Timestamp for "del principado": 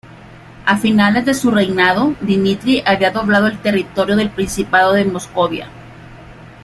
4.15-4.93